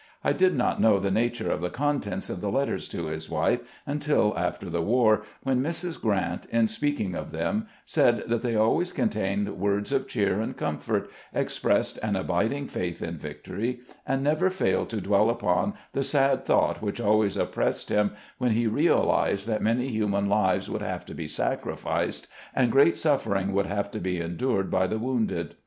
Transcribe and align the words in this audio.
I 0.23 0.33
did 0.33 0.55
not 0.55 0.81
know 0.81 0.97
the 0.97 1.11
nature 1.11 1.51
of 1.51 1.61
the 1.61 1.69
contents 1.69 2.27
of 2.31 2.41
the 2.41 2.49
letters 2.49 2.87
to 2.89 3.05
his 3.05 3.29
wife 3.29 3.59
untn 3.87 4.35
after 4.35 4.67
the 4.67 4.81
war, 4.81 5.21
when 5.43 5.61
Mrs. 5.61 6.01
Grrant, 6.01 6.47
in 6.49 6.67
speaking 6.67 7.13
of 7.13 7.29
them, 7.29 7.67
said 7.85 8.23
that 8.27 8.41
they 8.41 8.55
always 8.55 8.91
contained 8.93 9.59
words 9.59 9.91
of 9.91 10.07
cheer 10.07 10.41
and 10.41 10.57
comfort, 10.57 11.07
expressed 11.35 11.99
an 12.01 12.15
abiding 12.15 12.65
faith 12.65 13.03
in 13.03 13.19
victory, 13.19 13.81
and 14.07 14.25
HIS 14.25 14.31
INSTRUCTIONS 14.33 14.39
TO 14.39 14.45
HIS 14.45 14.55
STAFF 14.55 14.59
39 14.59 14.73
never 14.73 14.73
failed 14.73 14.89
to 14.89 15.07
dwell 15.07 15.29
upon 15.29 15.73
tlie 15.93 16.03
sad 16.03 16.45
thought 16.45 16.81
which 16.81 16.99
always 16.99 17.37
oppressed 17.37 17.89
him 17.91 18.11
when 18.39 18.53
he 18.53 18.65
realized 18.65 19.45
that 19.47 19.61
many 19.61 19.89
human 19.89 20.27
lives 20.27 20.67
would 20.67 20.81
have 20.81 21.05
to 21.05 21.13
be 21.13 21.27
sacrificed, 21.27 22.25
and 22.55 22.71
great 22.71 22.95
sufferings 22.95 23.51
would 23.51 23.67
have 23.67 23.91
to 23.91 23.99
be 23.99 24.19
endured 24.19 24.71
by 24.71 24.87
the 24.87 24.97
wounded. 24.97 25.53